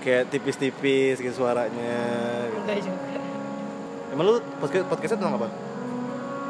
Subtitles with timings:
[0.00, 1.96] kayak tipis-tipis gitu suaranya.
[2.48, 2.60] Gitu.
[2.64, 3.20] enggak juga.
[4.10, 5.48] Emang lu podcast podcastnya tentang apa?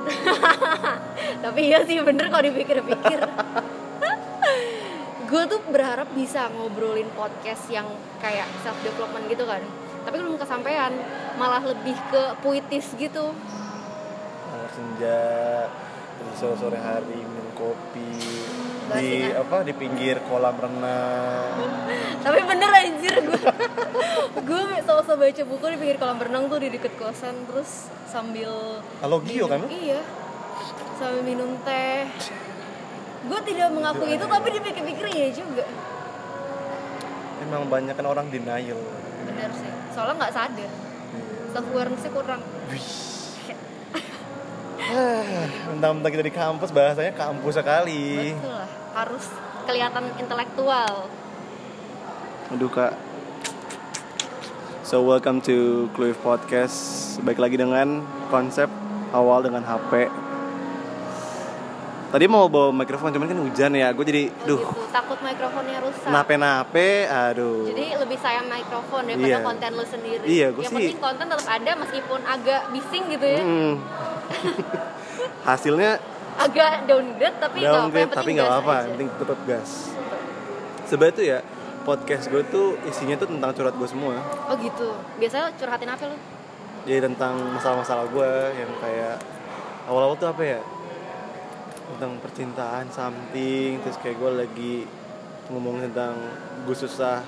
[1.44, 3.20] Tapi iya sih bener kalau dipikir-pikir.
[5.30, 7.86] Gue tuh berharap bisa ngobrolin podcast yang
[8.18, 9.62] kayak self development gitu kan.
[10.08, 10.90] Tapi belum kesampaian.
[11.36, 13.34] Malah lebih ke puitis gitu.
[14.70, 15.20] Senja
[16.20, 17.20] terus sore-sore hari
[17.54, 18.10] kopi
[18.90, 21.54] di apa di pinggir kolam renang.
[22.26, 23.42] Tapi bener anjir gue
[24.42, 29.22] gue selesai baca buku di pinggir kolam renang tuh di deket kosan terus sambil halo
[29.22, 29.62] Gio kan?
[29.70, 30.02] iya.
[30.98, 32.04] Sambil minum teh.
[33.30, 35.64] Gue tidak mengakui itu tapi dipikir-pikir iya juga.
[37.46, 38.80] Emang banyak kan orang denial.
[39.24, 39.70] Bener sih.
[39.94, 40.70] Soalnya nggak sadar.
[41.50, 42.42] Self awarenessnya kurang
[45.70, 48.34] mentang-mentang kita di kampus bahasanya kampus sekali.
[48.34, 49.24] Betul lah harus
[49.64, 51.06] kelihatan intelektual.
[52.50, 52.92] Aduh kak.
[54.82, 56.74] So welcome to Clue Podcast.
[57.22, 58.66] Baik lagi dengan konsep
[59.14, 60.10] awal dengan HP
[62.10, 63.94] tadi mau bawa mikrofon cuman kan hujan ya.
[63.94, 64.58] Gue jadi duh.
[64.58, 64.82] gitu.
[64.90, 66.10] Takut mikrofonnya rusak.
[66.10, 67.70] Nape-nape aduh.
[67.70, 69.38] Jadi lebih sayang mikrofon daripada Iya.
[69.46, 70.24] konten lu sendiri.
[70.26, 73.40] Iya, yang sih- penting konten tetap ada meskipun agak bising gitu ya.
[73.40, 73.74] Hmm.
[75.48, 75.98] hasilnya
[76.40, 79.70] agak downgrade tapi downgrade tapi nggak apa-apa yang penting tetap gas.
[80.88, 81.38] Sebenarnya tuh ya
[81.84, 84.20] podcast gue tuh isinya tuh tentang curhat gue semua.
[84.48, 86.16] Oh gitu biasanya curhatin apa lu?
[86.88, 89.16] Jadi tentang masalah-masalah gue yang kayak
[89.84, 90.60] awal-awal tuh apa ya?
[91.96, 94.74] Tentang percintaan something terus kayak gue lagi
[95.50, 96.14] ngomong tentang
[96.64, 97.20] gue susah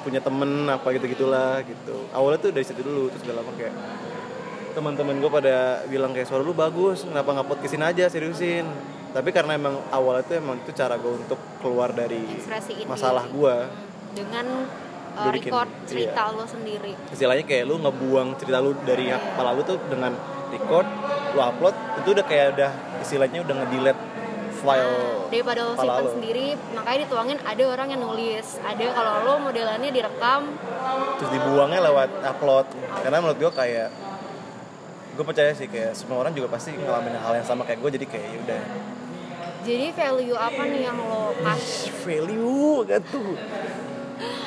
[0.00, 2.08] punya temen apa gitu gitulah gitu.
[2.14, 3.74] Awalnya tuh dari situ dulu terus udah lama kayak
[4.74, 8.66] teman-teman gue pada bilang kayak suara lu bagus kenapa nggak podcastin aja seriusin?
[9.10, 13.56] Tapi karena emang awalnya tuh emang itu cara gue untuk keluar dari ekspresiin masalah gue
[14.14, 14.46] dengan
[15.18, 16.36] uh, Gue bikin, record cerita iya.
[16.38, 16.92] lo sendiri.
[17.10, 20.14] Istilahnya kayak lu ngebuang cerita lu dari kepala lu tuh dengan
[20.50, 20.86] record
[21.34, 22.70] lu upload itu udah kayak udah
[23.02, 24.02] istilahnya udah nge-delete
[24.60, 24.94] file
[25.30, 26.10] Nah, daripada lo simpan lo.
[26.10, 28.46] sendiri makanya dituangin ada orang yang nulis.
[28.60, 30.42] Ada kalau lo modelannya direkam.
[31.22, 32.66] Terus dibuangnya lewat upload.
[33.06, 33.88] Karena menurut gue kayak
[35.20, 38.06] gue percaya sih kayak semua orang juga pasti ngalamin hal yang sama kayak gue jadi
[38.08, 38.62] kayak ya udah.
[39.60, 43.36] Jadi value apa nih yang lo kasih value gitu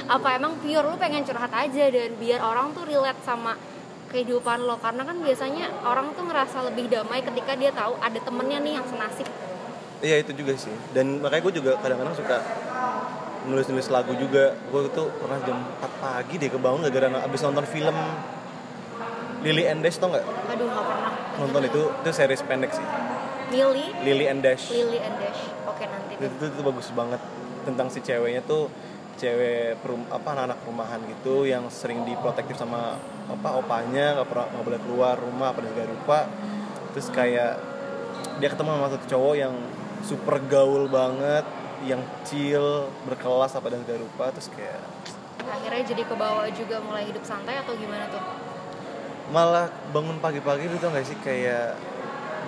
[0.09, 3.53] apa emang pure lo pengen curhat aja dan biar orang tuh relate sama
[4.09, 4.81] kehidupan lo?
[4.81, 8.85] Karena kan biasanya orang tuh ngerasa lebih damai ketika dia tahu ada temennya nih yang
[8.90, 9.29] senasib.
[10.01, 10.73] Iya itu juga sih.
[10.94, 12.38] Dan makanya gue juga kadang-kadang suka
[13.45, 14.57] nulis-nulis lagu juga.
[14.69, 17.95] Gue tuh pernah jam 4 pagi deh kebangun gara-gara abis nonton film
[19.44, 20.24] Lily and Dash tau nggak?
[20.24, 21.12] Aduh nggak pernah.
[21.44, 22.88] Nonton itu itu series pendek sih.
[23.52, 23.86] Lily?
[24.02, 24.72] Lily and Dash.
[24.72, 25.42] Lily and Dash.
[25.68, 27.22] Oke nanti itu, itu, itu bagus banget
[27.68, 28.72] tentang si ceweknya tuh
[29.20, 32.98] cewek perum, apa anak-anak rumahan gitu yang sering diprotektif sama
[33.30, 36.20] apa opanya nggak pernah nggak boleh keluar rumah apa dan segala rupa.
[36.96, 37.53] Terus kayak
[38.40, 39.53] dia ketemu sama satu cowok yang
[40.03, 41.46] super gaul banget
[41.84, 44.26] yang chill berkelas apa dan segala rupa.
[44.34, 44.82] Terus kayak
[45.44, 48.24] akhirnya jadi ke bawah juga mulai hidup santai atau gimana tuh
[49.34, 51.18] malah bangun pagi-pagi itu tau gak sih?
[51.26, 51.74] Kayak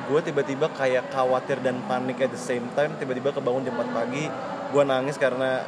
[0.06, 2.94] gue tiba-tiba kayak khawatir dan panik at the same time.
[3.02, 4.30] Tiba-tiba kebangun jam 4 pagi
[4.70, 5.66] gue nangis karena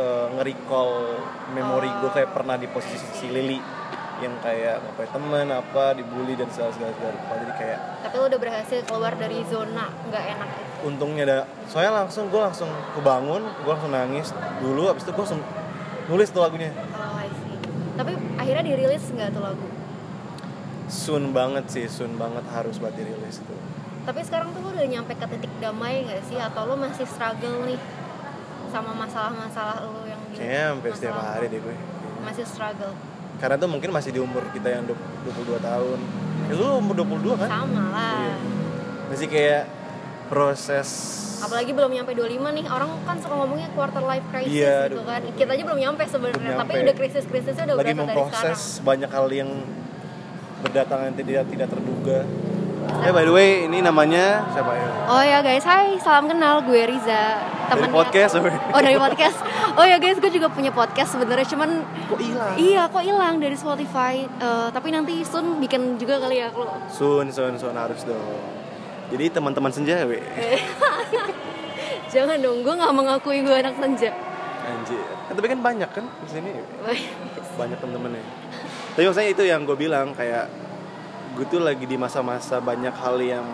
[0.00, 1.20] eh, nge-recall
[1.52, 3.60] memori gue kayak pernah di posisi si Lily
[4.18, 6.90] yang kayak punya temen apa dibully dan segala segala
[7.38, 10.70] jadi kayak tapi lo udah berhasil keluar dari zona nggak enak itu?
[10.90, 11.38] Untungnya ada
[11.70, 12.66] soalnya langsung gue langsung
[12.98, 15.42] kebangun gue langsung nangis dulu abis itu gue langsung
[16.10, 16.74] nulis tuh lagunya.
[16.74, 17.58] Oh I see.
[17.94, 19.66] Tapi akhirnya dirilis nggak tuh lagu
[20.88, 23.54] soon banget sih soon banget harus buat dirilis itu.
[24.08, 26.40] Tapi sekarang tuh lo udah nyampe ke titik damai nggak sih?
[26.40, 27.78] Atau lo masih struggle nih
[28.72, 31.76] sama masalah-masalah lo yang di kayaknya hampir setiap hari deh gue.
[32.24, 32.92] Masih struggle?
[33.38, 35.98] Karena tuh mungkin masih di umur kita yang 22 tahun.
[36.48, 37.48] Ya, lu umur 22 kan?
[37.48, 38.18] Sama lah.
[38.24, 38.36] Iya.
[39.08, 39.64] masih kayak
[40.28, 40.88] proses
[41.38, 45.20] apalagi belum nyampe 25 nih orang kan suka ngomongnya quarter life crisis Iya, gitu kan.
[45.38, 49.50] Kita aja belum nyampe sebenarnya tapi udah krisis-krisisnya udah lagi memproses banyak hal yang
[50.60, 52.18] berdatangan tidak tidak terduga.
[52.98, 54.88] Eh by the way ini namanya siapa ya?
[55.06, 56.64] Oh ya guys, hai, salam kenal.
[56.64, 57.36] Gue Riza
[57.68, 58.56] dari temennya- podcast sorry.
[58.72, 59.38] Oh dari podcast.
[59.76, 62.56] Oh ya guys, gue juga punya podcast sebenarnya, cuman kok hilang?
[62.56, 64.24] Iya kok hilang dari Spotify.
[64.24, 66.74] Eh, tapi nanti soon bikin juga kali ya kalau.
[66.88, 68.24] sun sun sun harus dong.
[69.08, 70.18] Jadi teman-teman senja we.
[72.12, 74.12] Jangan dong, gue nggak mengakui gue anak senja.
[74.64, 75.00] anjir.
[75.28, 76.50] Kan, tapi kan banyak kan di sini
[77.56, 78.24] banyak temen-temennya
[78.98, 80.50] tapi maksudnya itu yang gue bilang kayak
[81.38, 83.46] gue tuh lagi di masa-masa banyak hal yang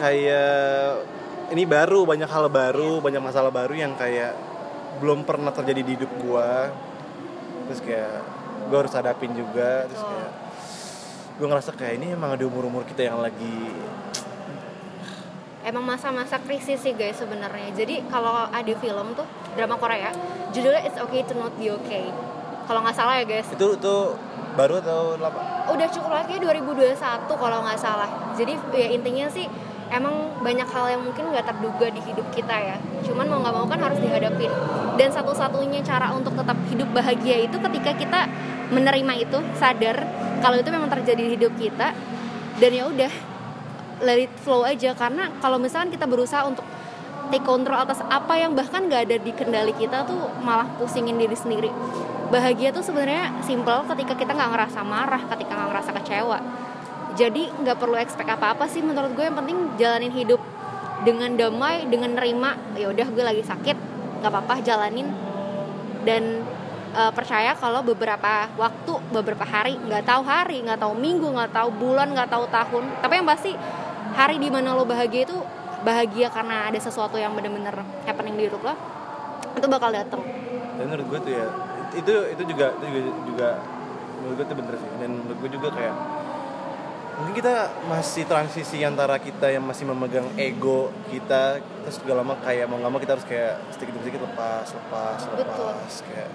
[0.00, 1.04] kayak
[1.52, 4.32] ini baru banyak hal baru banyak masalah baru yang kayak
[5.04, 6.50] belum pernah terjadi di hidup gue
[7.68, 8.24] terus kayak
[8.72, 10.32] gue harus hadapin juga terus kayak
[11.36, 13.68] gue ngerasa kayak ini emang ada umur umur kita yang lagi
[15.70, 17.70] emang masa-masa krisis sih guys sebenarnya.
[17.78, 20.10] Jadi kalau ada film tuh drama Korea
[20.50, 22.10] judulnya It's Okay to Not Be Okay.
[22.66, 23.46] Kalau nggak salah ya guys.
[23.54, 23.94] Itu itu
[24.58, 25.38] baru atau lama?
[25.70, 26.98] Udah cukup lagi 2021
[27.30, 28.10] kalau nggak salah.
[28.34, 29.46] Jadi ya intinya sih
[29.90, 32.76] emang banyak hal yang mungkin nggak terduga di hidup kita ya.
[33.06, 34.50] Cuman mau nggak mau kan harus dihadapin.
[34.98, 38.20] Dan satu-satunya cara untuk tetap hidup bahagia itu ketika kita
[38.70, 40.06] menerima itu sadar
[40.40, 41.90] kalau itu memang terjadi di hidup kita
[42.62, 43.12] dan ya udah
[44.02, 44.92] let it flow aja.
[44.96, 46.64] Karena kalau misalkan kita berusaha untuk
[47.30, 51.38] take control atas apa yang bahkan nggak ada di kendali kita tuh malah pusingin diri
[51.38, 51.70] sendiri.
[52.30, 56.38] Bahagia tuh sebenarnya simple ketika kita nggak ngerasa marah ketika nggak ngerasa kecewa.
[57.14, 59.24] Jadi nggak perlu expect apa apa sih menurut gue.
[59.26, 60.42] Yang penting jalanin hidup
[61.00, 63.76] dengan damai dengan nerima ya udah gue lagi sakit
[64.20, 65.10] nggak apa-apa jalanin.
[66.02, 66.42] Dan
[66.94, 71.68] eh, percaya kalau beberapa waktu beberapa hari nggak tahu hari nggak tahu minggu nggak tahu
[71.78, 72.84] bulan nggak tahu tahun.
[73.02, 73.54] Tapi yang pasti
[74.20, 75.36] hari di mana lo bahagia itu
[75.80, 77.72] bahagia karena ada sesuatu yang bener-bener
[78.04, 78.76] happening di hidup lo
[79.56, 80.20] itu bakal datang
[80.76, 81.46] dan menurut gue tuh ya
[81.96, 83.48] itu itu juga itu juga, juga
[84.20, 84.90] menurut gue tuh bener sih.
[85.00, 85.94] Dan menurut gue juga kayak
[87.20, 92.64] mungkin kita masih transisi antara kita yang masih memegang ego kita terus juga lama kayak
[92.64, 95.44] mau nggak mau kita harus kayak sedikit demi sedikit lepas lepas Betul.
[95.44, 96.30] lepas kayak.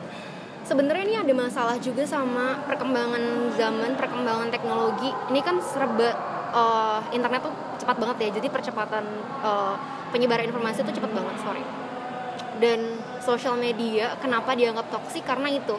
[0.66, 5.14] Sebenarnya ini ada masalah juga sama perkembangan zaman perkembangan teknologi.
[5.30, 6.10] Ini kan serba
[6.54, 7.54] eh, internet tuh
[7.86, 8.30] cepat banget ya.
[8.42, 9.06] Jadi percepatan
[9.46, 9.76] eh,
[10.10, 11.62] penyebaran informasi tuh cepat banget sorry.
[12.58, 15.78] Dan sosial media kenapa dianggap toksik karena itu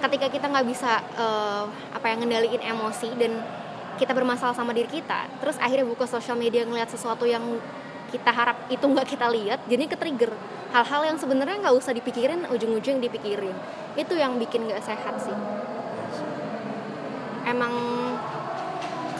[0.00, 3.44] ketika kita nggak bisa eh, apa yang ngendaliin emosi dan
[4.00, 7.62] kita bermasalah sama diri kita terus akhirnya buka sosial media ngeliat sesuatu yang
[8.10, 10.34] kita harap itu nggak kita lihat jadi ke trigger
[10.74, 13.54] hal-hal yang sebenarnya nggak usah dipikirin ujung-ujung dipikirin.
[13.94, 15.38] Itu yang bikin nggak sehat sih.
[17.46, 17.70] Emang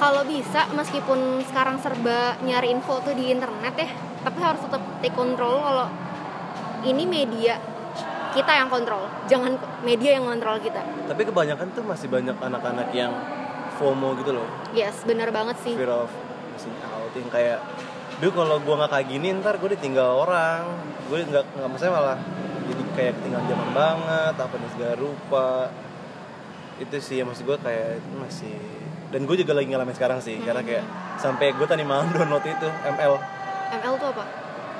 [0.04, 3.88] kalau bisa meskipun sekarang serba nyari info tuh di internet ya
[4.20, 5.88] tapi harus tetap take control kalau
[6.84, 7.56] ini media
[8.36, 10.84] kita yang kontrol jangan media yang kontrol kita.
[11.08, 13.14] Tapi kebanyakan tuh masih banyak anak-anak yang
[13.80, 14.44] FOMO gitu loh.
[14.76, 15.72] Yes bener banget sih.
[15.72, 16.12] Fear of
[16.52, 17.64] missing out yang kayak
[18.22, 20.68] Duh kalau gue nggak kayak gini ntar gue ditinggal orang.
[21.08, 22.18] Gue nggak nggak maksudnya malah
[22.68, 25.72] jadi kayak ketinggalan zaman banget apa nih segala rupa.
[26.76, 28.58] Itu sih maksud gue kayak itu masih
[29.14, 30.82] dan gue juga lagi ngalamin sekarang sih karena kayak
[31.16, 33.14] sampai gue tadi malam download itu ML
[33.72, 34.24] ML tuh apa?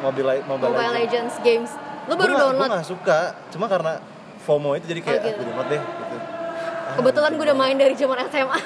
[0.03, 0.99] Mobile Mobile, Mobile Legends.
[0.99, 1.71] Legends games.
[2.05, 2.69] Lu baru Gue download?
[2.69, 4.03] nggak suka cuma karena
[4.43, 5.41] FOMO itu jadi kayak Oh, gitu.
[5.47, 6.17] download deh gitu.
[6.19, 7.39] Ah, kebetulan gitu.
[7.39, 8.59] gue udah main dari zaman SMA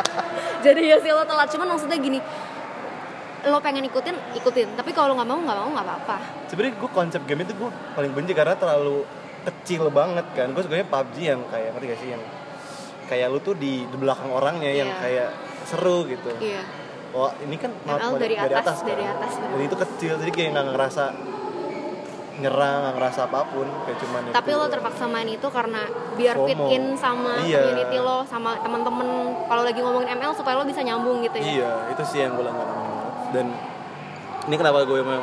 [0.64, 1.46] jadi ya sih lo telat.
[1.46, 2.18] Cuman maksudnya gini
[3.44, 4.68] lo pengen ikutin ikutin.
[4.74, 6.16] Tapi kalau lo nggak mau nggak mau nggak apa-apa.
[6.48, 9.04] Sebenarnya gue konsep game itu gue paling benci karena terlalu
[9.44, 10.50] kecil banget kan.
[10.50, 12.22] Gue sebenarnya PUBG yang kayak ngerti gak sih yang
[13.12, 14.98] kayak lu tuh di, di belakang orangnya yang Iya.
[14.98, 15.28] kayak
[15.62, 16.64] seru gitu iya
[17.12, 19.20] oh ini kan ML dari atas, dari kan?
[19.20, 19.48] atas, bener.
[19.52, 21.04] dan itu kecil jadi kayak nggak ngerasa
[22.32, 24.56] nyerang nggak ngerasa apa pun kayak cuman tapi itu.
[24.56, 25.84] lo terpaksa main itu karena
[26.16, 26.72] biar fit FOMO.
[26.72, 27.60] in sama Iya.
[27.60, 29.08] community lo sama temen-temen
[29.44, 32.42] kalau lagi ngomongin ML supaya lo bisa nyambung gitu ya iya itu sih yang gue
[32.42, 32.68] banget
[33.30, 33.46] dan
[34.42, 35.20] ini kenapa gue mau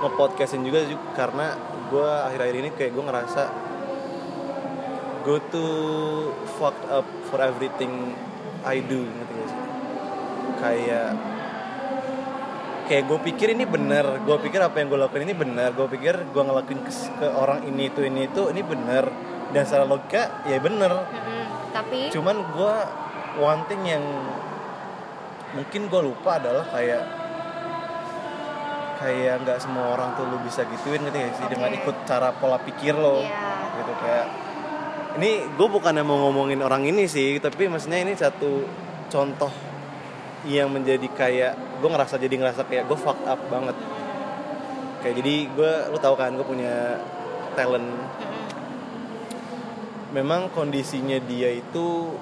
[0.00, 1.58] nge-podcastin juga ju- karena
[1.88, 3.42] gue akhir-akhir ini kayak gue ngerasa
[5.22, 5.72] gue tuh
[6.58, 8.14] fucked up for everything
[8.62, 9.60] I do ngerti gak sih
[10.58, 11.10] kayak
[12.82, 16.14] kayak gue pikir ini bener gue pikir apa yang gue lakuin ini bener gue pikir
[16.28, 19.06] gue ngelakuin ke, ke orang ini itu ini itu ini bener
[19.54, 21.42] dan secara logika ya bener Mm-mm.
[21.70, 22.74] tapi cuman gue
[23.38, 24.04] one thing yang
[25.52, 27.02] mungkin gue lupa adalah kayak
[28.98, 31.78] kayak nggak semua orang tuh lu bisa gituin gitu ya sih dengan Oke.
[31.82, 33.82] ikut cara pola pikir lo Iya.
[33.82, 34.26] gitu kayak
[35.12, 38.64] ini gue bukan mau ngomongin orang ini sih tapi maksudnya ini satu
[39.08, 39.52] contoh
[40.42, 43.76] yang menjadi kayak gue ngerasa jadi ngerasa kayak gue fucked up banget
[45.00, 46.96] kayak jadi gue lu tahu kan gue punya
[47.52, 48.46] talent Mm-mm.
[50.12, 52.16] memang kondisinya dia itu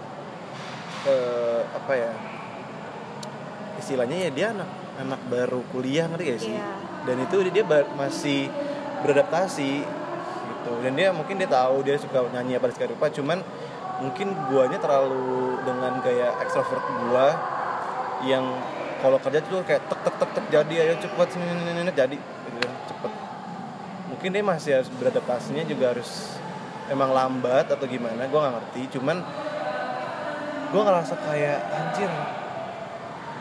[1.07, 2.13] eh, apa ya
[3.79, 4.69] istilahnya ya dia anak
[4.99, 6.69] anak baru kuliah ngerti gak sih Iya.
[7.09, 8.53] dan itu dia ba- masih
[9.01, 9.81] beradaptasi
[10.61, 10.73] gitu.
[10.85, 13.41] Dan dia mungkin dia tahu dia suka nyanyi apa segala rupa cuman
[14.01, 17.37] mungkin guanya terlalu dengan gaya ekstrovert gua
[18.25, 18.45] yang
[19.01, 21.29] kalau kerja tuh kayak tek tek tek tek jadi ayo cepet
[21.97, 23.13] jadi gitu kan cepet.
[24.13, 26.37] Mungkin dia masih harus beradaptasinya juga harus
[26.93, 29.01] emang lambat atau gimana gue nggak ngerti.
[29.01, 29.25] Cuman
[30.71, 32.13] gue ngerasa kayak anjir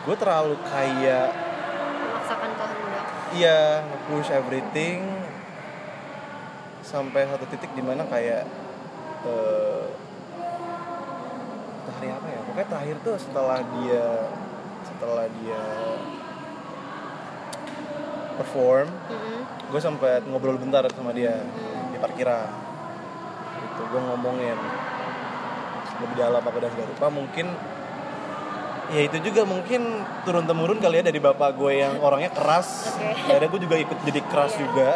[0.07, 1.27] gue terlalu kayak
[1.99, 3.05] memaksakan kehendak.
[3.35, 5.18] Iya nge-push everything
[6.89, 8.49] sampai satu titik di mana kayak
[9.21, 9.85] eh
[11.79, 14.05] itu hari apa ya pokoknya terakhir tuh setelah dia
[14.81, 15.61] setelah dia
[18.35, 19.39] perform Mm-mm.
[19.69, 21.91] gue sempet ngobrol bentar sama dia Hmm.
[21.91, 22.47] di parkiran
[23.59, 24.57] gitu gue ngomongin
[25.99, 27.45] lebih dalam apa dan segala rupa mungkin
[28.89, 29.81] ya itu juga mungkin
[30.23, 33.27] turun temurun kali ya dari bapak gue yang orangnya keras Oke.
[33.27, 34.59] akhirnya gue juga ikut jadi keras Iya.
[34.63, 34.89] juga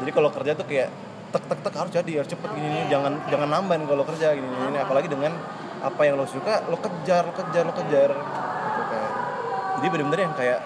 [0.00, 0.88] jadi kalau kerja tuh kayak
[1.30, 2.80] tek tek tek harus jadi harus cepet gini gini.
[2.84, 5.32] Oke, jangan jangan nambahin kalau kerja gini gini apalagi dengan
[5.80, 8.10] apa yang lo suka lo kejar lo kejar lo kejar.
[8.10, 9.10] Gitu kan
[9.80, 10.60] jadi bener-bener yang kayak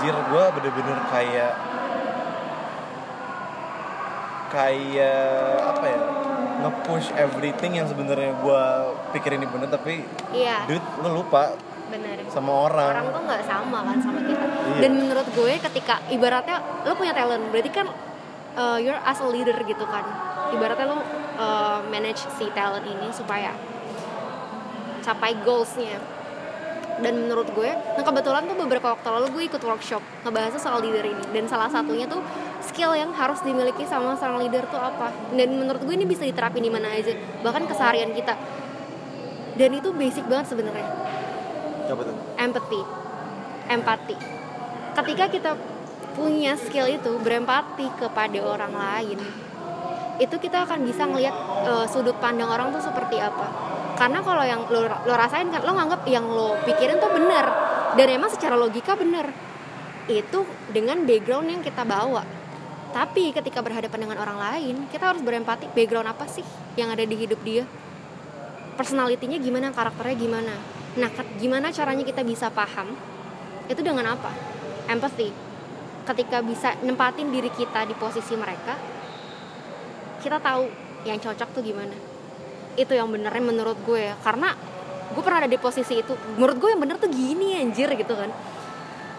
[0.00, 1.52] jir gue bener-bener kayak
[4.50, 6.00] kayak apa ya
[6.60, 8.62] nge-push everything yang sebenarnya gue
[9.18, 10.64] pikir ini bener tapi iya.
[10.70, 11.54] dude lo lupa
[11.90, 12.16] bener.
[12.30, 14.44] Sama orang, orang tuh nggak sama kan sama kita.
[14.46, 14.78] Iya.
[14.86, 16.56] dan menurut gue ketika ibaratnya
[16.86, 17.86] lo punya talent berarti kan
[18.54, 20.06] uh, you're as a leader gitu kan.
[20.54, 23.52] Ibaratnya lo uh, manage si talent ini supaya
[25.02, 25.98] capai goalsnya.
[27.00, 31.02] Dan menurut gue nah kebetulan tuh beberapa waktu lalu gue ikut workshop ngebahasnya soal leader
[31.02, 31.24] ini.
[31.34, 32.20] Dan salah satunya tuh
[32.60, 35.10] skill yang harus dimiliki sama seorang leader tuh apa.
[35.32, 37.16] Dan menurut gue ini bisa diterapin di mana aja.
[37.40, 38.36] Bahkan keseharian kita.
[39.56, 41.09] Dan itu basic banget sebenarnya
[41.92, 42.14] apa tuh?
[42.38, 42.80] Empathy.
[43.70, 44.16] Empati.
[44.94, 45.50] Ketika kita
[46.14, 49.20] punya skill itu berempati kepada orang lain
[50.20, 51.32] itu kita akan bisa ngelihat
[51.64, 53.48] eh, sudut pandang orang tuh seperti apa.
[53.96, 57.46] Karena kalau yang lo, lo rasain kan lo nganggap yang lo pikirin tuh benar
[57.96, 59.32] dan emang secara logika benar
[60.08, 62.24] itu dengan background yang kita bawa.
[62.90, 66.44] Tapi ketika berhadapan dengan orang lain kita harus berempati background apa sih
[66.76, 67.64] yang ada di hidup dia?
[68.76, 70.54] Personalitinya gimana karakternya gimana
[70.98, 72.94] nah gimana caranya kita bisa paham?
[73.70, 74.30] Itu dengan apa?
[74.90, 75.30] Empathy.
[76.02, 78.74] Ketika bisa nempatin diri kita di posisi mereka
[80.20, 80.68] kita tahu
[81.08, 81.96] yang cocok tuh gimana.
[82.76, 84.12] Itu yang benernya menurut gue.
[84.20, 84.52] Karena
[85.10, 86.12] gue pernah ada di posisi itu.
[86.36, 88.30] Menurut gue yang bener tuh gini anjir gitu kan.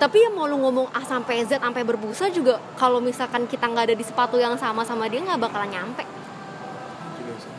[0.02, 3.94] Tapi ya mau lu ngomong A sampai Z sampai berbusa juga kalau misalkan kita nggak
[3.94, 6.02] ada di sepatu yang sama sama dia nggak bakalan nyampe.
[7.22, 7.54] Sih.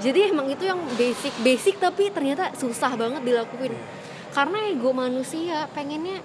[0.00, 3.76] Jadi emang itu yang basic basic tapi ternyata susah banget dilakuin.
[4.32, 6.24] Karena ego manusia pengennya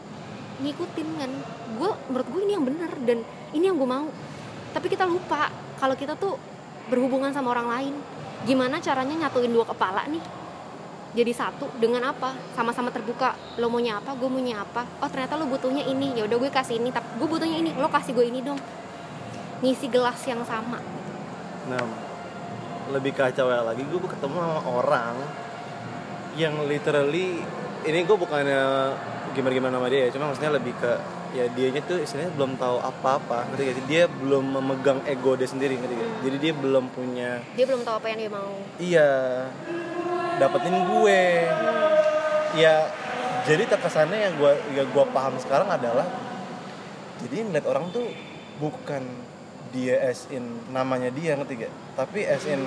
[0.64, 1.32] ngikutin kan.
[1.76, 3.20] Gue menurut gue ini yang benar dan
[3.52, 4.08] ini yang gue mau.
[4.72, 6.40] Tapi kita lupa kalau kita tuh
[6.88, 7.94] berhubungan sama orang lain.
[8.48, 10.24] Gimana caranya nyatuin dua kepala nih?
[11.12, 12.32] Jadi satu dengan apa?
[12.56, 14.88] Sama-sama terbuka lo maunya apa gue maunya apa?
[15.04, 16.16] Oh ternyata lo butuhnya ini.
[16.16, 17.76] Ya udah gue kasih ini tapi gue butuhnya ini.
[17.76, 18.60] Lo kasih gue ini dong.
[19.60, 20.80] Ngisi gelas yang sama.
[21.68, 22.07] Nah,
[22.92, 25.16] lebih kacau ya lagi gue ketemu sama orang
[26.38, 27.42] yang literally
[27.88, 28.94] ini gue bukannya
[29.34, 30.92] gimana gimana sama dia ya, cuma maksudnya lebih ke
[31.36, 33.86] ya dianya tuh istilahnya belum tahu apa-apa ngerti gak sih?
[33.86, 36.08] dia belum memegang ego dia sendiri ngerti gak?
[36.08, 36.22] Hmm.
[36.24, 39.12] jadi dia belum punya dia belum tahu apa yang dia mau iya
[40.40, 41.22] dapetin gue
[42.56, 42.76] ya
[43.44, 46.08] jadi terkesannya yang gue yang gue paham sekarang adalah
[47.22, 48.08] jadi ngeliat orang tuh
[48.58, 49.04] bukan
[49.70, 51.74] dia as in namanya dia ngerti gak?
[51.94, 52.62] Tapi as in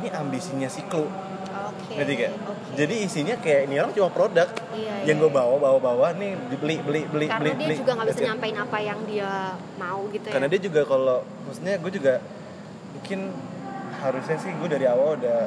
[0.00, 2.32] ini ambisinya si Klu oke ngerti gak?
[2.46, 2.72] oke.
[2.74, 4.48] jadi isinya kayak ini orang cuma produk.
[4.70, 7.76] Iya, yang iya, gue bawa bawa bawa nih beli beli beli karena beli dia beli.
[7.76, 9.32] juga nggak bisa nyampein apa yang dia
[9.76, 10.32] mau gitu ya?
[10.32, 12.14] Karena dia juga kalau maksudnya gue juga
[12.90, 13.20] mungkin
[14.00, 15.40] harusnya sih gue dari awal udah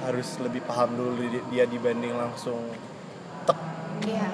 [0.00, 2.56] harus lebih paham dulu di- dia dibanding langsung
[3.44, 3.58] tek.
[4.00, 4.28] Iya.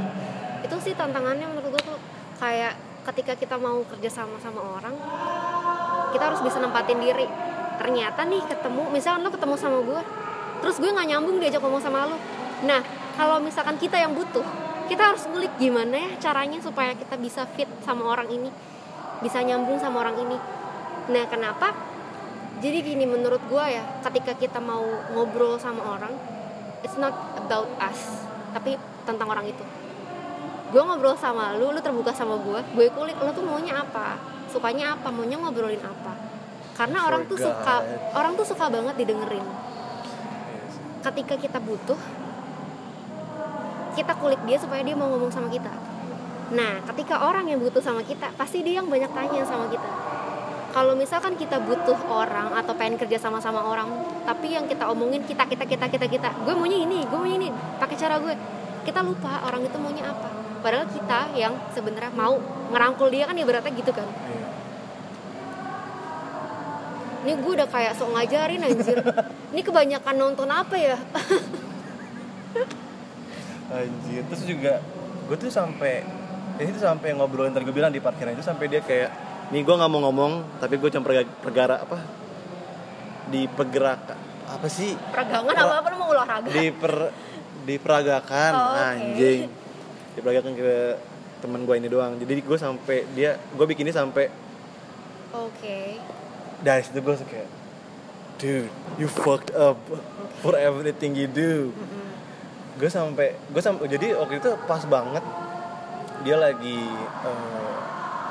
[0.63, 1.99] itu sih tantangannya menurut gue tuh
[2.37, 2.75] kayak
[3.13, 4.95] ketika kita mau kerja sama sama orang
[6.11, 7.27] kita harus bisa nempatin diri.
[7.77, 10.03] Ternyata nih ketemu misalkan lo ketemu sama gue
[10.65, 12.17] terus gue nggak nyambung diajak ngomong sama lo.
[12.65, 12.81] Nah
[13.15, 14.45] kalau misalkan kita yang butuh
[14.87, 18.51] kita harus ngulik gimana ya caranya supaya kita bisa fit sama orang ini
[19.23, 20.39] bisa nyambung sama orang ini.
[21.13, 21.75] Nah kenapa?
[22.57, 24.83] Jadi gini menurut gue ya ketika kita mau
[25.13, 26.37] ngobrol sama orang
[26.81, 28.25] it's not about us
[28.57, 29.65] tapi tentang orang itu
[30.77, 34.21] gue ngobrol sama lu lu terbuka sama gue gue kulik lu tuh maunya apa?
[34.53, 35.09] Sukanya apa?
[35.09, 36.13] Maunya ngobrolin apa?
[36.77, 37.81] Karena orang tuh suka
[38.13, 39.41] orang tuh suka banget didengerin.
[41.01, 41.97] Ketika kita butuh
[43.97, 45.73] kita kulik dia supaya dia mau ngomong sama kita.
[46.53, 49.89] Nah ketika orang yang butuh sama kita pasti dia yang banyak tanya sama kita.
[50.77, 53.89] Kalau misalkan kita butuh orang atau pengen kerja sama sama orang
[54.29, 57.49] tapi yang kita omongin kita kita kita kita kita gue maunya ini gue maunya ini.
[57.81, 58.37] Pakai cara gue
[58.85, 62.37] kita lupa orang itu maunya apa padahal kita yang sebenarnya mau
[62.71, 64.07] ngerangkul dia kan ibaratnya gitu kan.
[64.07, 64.45] Iya.
[67.27, 69.03] ini gue udah kayak sok ngajarin anjir.
[69.51, 70.95] Ini kebanyakan nonton apa ya?
[73.67, 74.79] Anjir terus juga
[75.27, 76.07] gue tuh sampai
[76.63, 79.11] ini tuh sampai ngobrolin tadi gue bilang di parkiran itu sampai dia kayak
[79.51, 81.99] nih gue nggak mau ngomong tapi gue cuma perga- pergara apa?
[83.27, 84.95] Di pergerakan apa sih?
[84.95, 85.75] Peragangan apa?
[85.83, 86.47] Apa lu mau olahraga?
[86.47, 87.11] di per
[87.67, 88.53] diperagakan.
[88.55, 88.87] Oh, oke.
[88.87, 89.51] anjing
[90.17, 90.73] diperagakan ke
[91.39, 94.33] temen gue ini doang jadi gue sampai dia gue bikinnya sampai
[95.31, 96.01] Oke.
[96.65, 97.49] dari situ gue kayak
[98.37, 99.77] dude you fucked up
[100.41, 102.09] for everything you do Mm-mm.
[102.77, 105.25] gue sampai gue sampai jadi waktu itu pas banget
[106.25, 106.81] dia lagi
[107.23, 107.77] eh,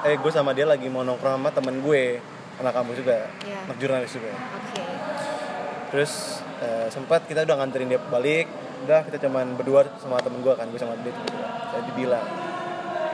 [0.05, 2.17] eh gue sama dia lagi mau nongkrong sama temen gue
[2.57, 3.59] anak kampus juga Iya.
[3.69, 4.83] anak jurnalis juga Oke.
[5.93, 6.11] terus
[6.59, 8.49] eh, sempat kita udah nganterin dia balik
[8.85, 12.25] udah kita cuman berdua sama temen gue kan gue sama dia berdua saya dibilang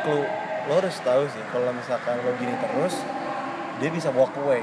[0.06, 0.28] lu
[0.70, 3.02] lo harus tahu sih kalau misalkan lo gini terus
[3.82, 4.62] dia bisa walk away.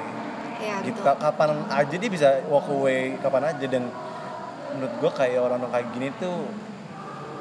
[0.63, 0.95] Ya, gitu.
[1.03, 1.11] betul.
[1.11, 3.67] Ka- kapan aja dia bisa walk away kapan aja.
[3.67, 3.91] Dan
[4.79, 6.47] menurut gue kayak orang-orang kayak gini tuh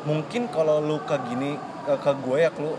[0.10, 1.54] mungkin kalau lu kayak gini
[1.86, 2.74] ke, ke gue ya lu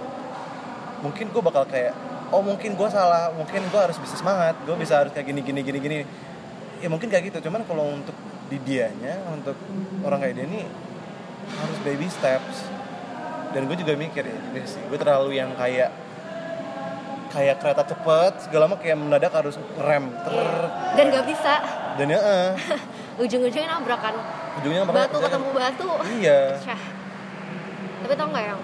[0.99, 1.95] mungkin gue bakal kayak
[2.35, 5.61] oh mungkin gue salah mungkin gue harus bisa semangat gue bisa harus kayak gini gini
[5.63, 5.97] gini gini.
[6.83, 7.39] Ya mungkin kayak gitu.
[7.47, 8.15] Cuman kalau untuk
[8.49, 9.57] di dianya untuk
[10.05, 10.61] orang kayak dia ini
[11.49, 12.69] harus baby steps
[13.53, 15.93] dan gue juga mikir ya juga sih gue terlalu yang kayak
[17.29, 20.49] kayak kereta cepet segala mah kayak mendadak harus rem ter.
[20.97, 21.55] Dan gak bisa.
[22.01, 22.51] dan ya eh,
[23.23, 24.15] Ujung-ujungnya nabrakan
[24.59, 25.91] ujungnya makanya batu ketemu batu.
[26.19, 26.83] iya Syah.
[28.03, 28.61] Tapi tau gak yang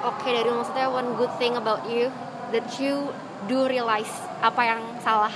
[0.00, 2.08] Oke dari maksudnya one good thing about you
[2.50, 3.14] That you
[3.46, 4.10] do realize
[4.42, 5.32] apa yang salah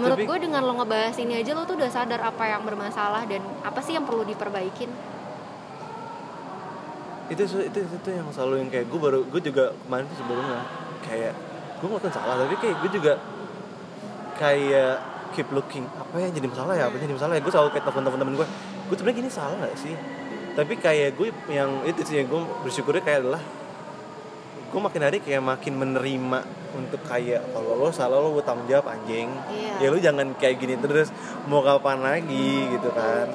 [0.00, 3.28] Menurut Tapi- gue dengan lo ngebahas ini aja lo tuh udah sadar apa yang bermasalah
[3.28, 4.88] Dan apa sih yang perlu diperbaikin?
[7.28, 10.60] Itu itu itu, itu yang selalu yang kayak gue baru gue juga kemarin tuh sebelumnya
[11.04, 11.32] kayak
[11.80, 13.12] gue ngelakuin salah tapi kayak gue juga
[14.38, 14.94] kayak
[15.32, 17.40] keep looking apa yang jadi masalah ya apa yang jadi masalah ya?
[17.40, 18.46] Gue selalu kayak telepon teman-teman gue
[18.88, 19.94] gue sebenarnya gini salah gak sih?
[20.52, 23.42] Tapi kayak gue yang itu sih yang gue bersyukurnya kayak adalah
[24.72, 26.38] gue makin hari kayak makin menerima
[26.72, 29.72] untuk kayak kalau lo salah lo gue tanggung jawab anjing Iya.
[29.78, 31.12] ya lu jangan kayak gini terus
[31.44, 33.28] mau kapan lagi gitu kan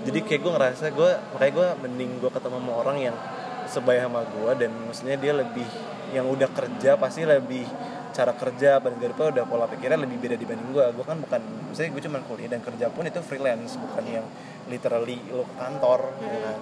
[0.00, 3.16] jadi kayak gue ngerasa gue makanya gue mending gue ketemu sama orang yang
[3.64, 5.68] sebaya sama gue dan maksudnya dia lebih
[6.10, 7.62] yang udah kerja pasti lebih
[8.10, 11.90] cara kerja pada daripada udah pola pikirnya lebih beda dibanding gue gue kan bukan misalnya
[11.92, 14.26] gue cuma kuliah dan kerja pun itu freelance bukan yang
[14.66, 16.42] literally lo ke kantor ya Hmm.
[16.42, 16.60] kan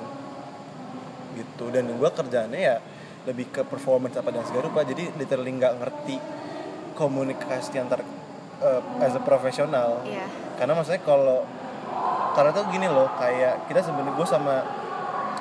[1.34, 2.76] gitu dan gue kerjaannya ya
[3.28, 4.80] lebih ke performance apa dan segala rupa.
[4.88, 6.16] Jadi literally nggak ngerti
[6.96, 8.00] komunikasi antar
[8.64, 10.26] uh, as a profesional Iya.
[10.56, 11.44] Karena maksudnya kalau
[12.34, 14.62] karena tuh gini loh kayak kita sebenarnya gue sama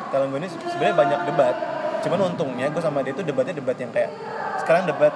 [0.09, 1.55] talent gue ini sebenarnya banyak debat.
[2.05, 4.11] Cuman untungnya gue sama dia tuh debatnya debat yang kayak
[4.61, 5.13] sekarang debat.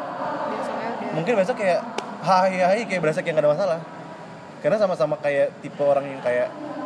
[1.12, 1.84] Mungkin besok kayak
[2.23, 3.79] hai hai kayak berasa kayak gak ada masalah.
[4.62, 6.81] Karena sama-sama kayak tipe orang yang kayak ya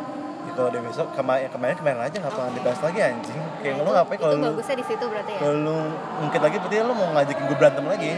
[0.52, 3.40] kalau dia besok kemarin kemarin kemarin aja ngapain dibahas lagi anjing.
[3.58, 5.40] Kayak Nah, lu ngapain kalau Itu lu bagusnya di situ berarti ya?
[5.40, 5.76] kalau lu
[6.22, 8.10] mungkin lagi berarti lu mau ngajakin gue berantem lagi.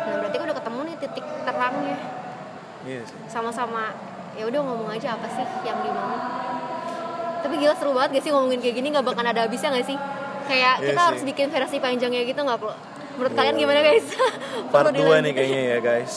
[0.00, 1.98] Nah berarti kan udah ketemu nih titik terangnya.
[2.80, 3.16] Iya sih.
[3.28, 3.84] Sama-sama
[4.32, 6.16] ya udah ngomong aja apa sih yang dimau
[7.40, 8.88] tapi gila seru banget gak sih ngomongin kayak gini?
[8.92, 9.96] Nggak bakal ada habisnya gak sih?
[10.44, 11.08] Kayak Iya kita sih.
[11.08, 12.76] harus bikin versi panjangnya gitu nggak perlu?
[13.16, 13.38] Menurut Iya.
[13.40, 14.06] kalian gimana guys?
[14.72, 16.14] Part Perlu 2 nih kayaknya ya guys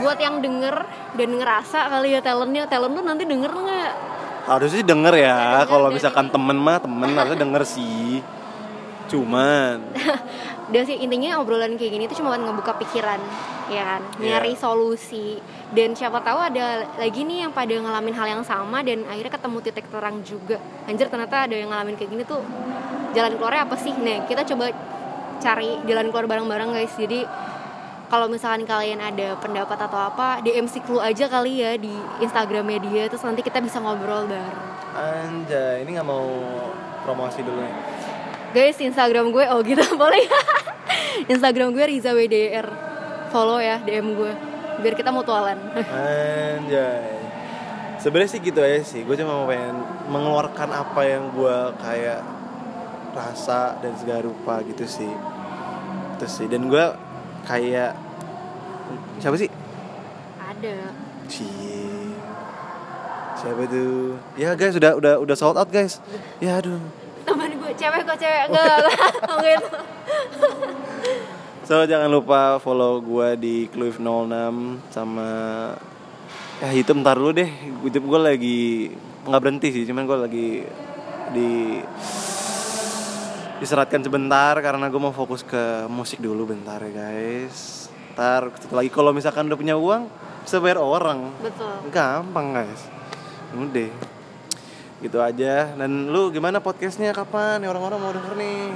[0.00, 0.76] buat yang denger
[1.14, 2.64] dan ngerasa kali ya talentnya.
[2.66, 3.92] Talent lu nanti denger nggak?
[4.48, 5.36] Harusnya sih denger ya.
[5.36, 6.34] Denger kalau misalkan ini.
[6.34, 8.24] temen mah temen harusnya denger sih.
[9.12, 9.78] Cuman.
[10.72, 13.18] Dan sih intinya obrolan kayak gini tuh cuma buat ngebuka pikiran
[13.70, 14.02] ya kan?
[14.18, 14.38] Iya.
[14.38, 15.42] nyari solusi.
[15.70, 19.58] Dan siapa tahu ada lagi nih yang pada ngalamin hal yang sama dan akhirnya ketemu
[19.62, 20.58] titik terang juga.
[20.86, 22.42] Anjir ternyata ada yang ngalamin kayak gini tuh
[23.14, 23.94] jalan keluarnya apa sih?
[23.94, 24.70] Nah kita coba
[25.42, 26.94] cari jalan keluar bareng-bareng guys.
[26.94, 27.26] Jadi
[28.10, 32.82] kalau misalkan kalian ada pendapat atau apa DM si Clue aja kali ya di Instagramnya
[32.82, 34.68] dia terus nanti kita bisa ngobrol bareng
[34.98, 36.26] anjay ini nggak mau
[37.06, 37.76] promosi dulu nih
[38.50, 40.26] Guys, Instagram gue oh gitu boleh.
[41.30, 42.66] Instagram gue Riza WDR.
[43.30, 44.32] Follow ya DM gue
[44.82, 45.54] biar kita mutualan.
[46.58, 47.14] Anjay.
[48.02, 49.06] Sebenarnya sih gitu aja sih.
[49.06, 49.78] Gue cuma mau pengen
[50.10, 52.26] mengeluarkan apa yang gue kayak
[53.14, 55.12] rasa dan segala rupa gitu sih.
[56.18, 56.50] Itu sih.
[56.50, 56.84] Dan gue
[57.46, 57.96] kayak
[59.20, 59.50] siapa sih?
[60.40, 60.76] Ada.
[61.30, 62.12] Cie.
[63.40, 64.20] Siapa tuh?
[64.36, 66.00] Ya guys, udah udah udah sold out guys.
[66.42, 66.80] Ya aduh.
[67.24, 69.68] Teman gue cewek kok cewek enggak enggak gitu.
[71.64, 75.28] So jangan lupa follow gue di Cliff 06 sama
[76.60, 77.50] ya YouTube ntar dulu deh.
[77.86, 78.60] YouTube gue lagi
[79.20, 80.48] nggak berhenti sih, cuman gue lagi
[81.30, 81.78] di
[83.60, 87.86] diseratkan sebentar karena gue mau fokus ke musik dulu bentar ya guys.
[88.16, 90.08] Ntar lagi kalau misalkan udah punya uang
[90.42, 91.28] bisa bayar orang.
[91.44, 91.92] Betul.
[91.92, 92.82] Gampang guys.
[93.52, 93.92] Udah.
[95.00, 98.68] gitu aja dan lu gimana podcastnya kapan nih orang-orang mau denger nih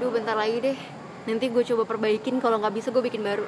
[0.00, 0.78] Duh bentar lagi deh
[1.28, 3.44] Nanti gue coba perbaikin kalau nggak bisa gue bikin baru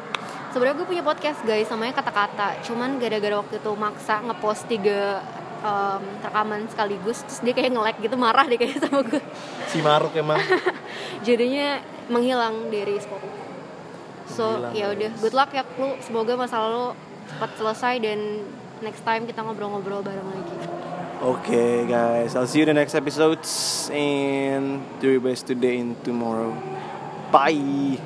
[0.52, 5.24] Sebenarnya gue punya podcast guys namanya kata-kata Cuman gara-gara waktu itu maksa ngepost tiga
[5.64, 9.22] em, rekaman sekaligus Terus dia kayak nge-lag gitu marah deh kayak sama gue
[9.72, 10.38] si Maruk emang
[11.26, 11.80] Jadinya
[12.12, 13.42] menghilang dari Spotify
[14.28, 16.86] So ya udah good luck ya lu Semoga masalah lo
[17.24, 18.44] cepat selesai dan
[18.84, 20.56] next time kita ngobrol-ngobrol bareng lagi
[21.24, 23.48] Oke guys, I'll see you in the next episodes
[23.88, 26.52] and do your best today and tomorrow.
[27.32, 27.96] Bye.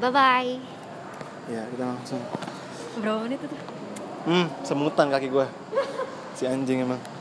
[0.00, 0.78] Bye-bye
[1.48, 2.22] Ya kita langsung.
[3.04, 3.56] Berapa menit itu?
[4.24, 5.44] Hmm, semutan kaki gue.
[6.38, 7.17] Si anjing emang.